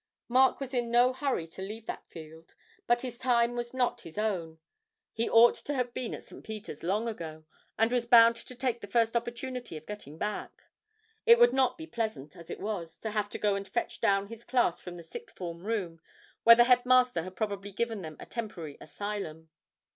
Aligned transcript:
Mark 0.27 0.59
was 0.59 0.73
in 0.73 0.89
no 0.89 1.13
hurry 1.13 1.45
to 1.45 1.61
leave 1.61 1.85
that 1.85 2.09
field, 2.09 2.55
but 2.87 3.01
his 3.03 3.19
time 3.19 3.55
was 3.55 3.71
not 3.71 4.01
his 4.01 4.17
own; 4.17 4.57
he 5.13 5.29
ought 5.29 5.53
to 5.53 5.75
have 5.75 5.93
been 5.93 6.15
at 6.15 6.23
St. 6.23 6.43
Peter's 6.43 6.81
long 6.81 7.07
ago, 7.07 7.45
and 7.77 7.91
was 7.91 8.07
bound 8.07 8.35
to 8.35 8.55
take 8.55 8.81
the 8.81 8.87
first 8.87 9.15
opportunity 9.15 9.77
of 9.77 9.85
getting 9.85 10.17
back. 10.17 10.63
It 11.27 11.37
would 11.37 11.53
not 11.53 11.77
be 11.77 11.85
pleasant, 11.85 12.35
as 12.35 12.49
it 12.49 12.59
was, 12.59 12.97
to 13.01 13.11
have 13.11 13.29
to 13.29 13.37
go 13.37 13.53
and 13.53 13.67
fetch 13.67 14.01
down 14.01 14.25
his 14.29 14.43
class 14.43 14.81
from 14.81 14.97
the 14.97 15.03
sixth 15.03 15.35
form 15.37 15.59
room, 15.63 16.01
where 16.41 16.55
the 16.55 16.63
headmaster 16.63 17.21
had 17.21 17.35
probably 17.35 17.71
given 17.71 18.01
them 18.01 18.17
a 18.19 18.25
temporary 18.25 18.79
asylum. 18.81 19.51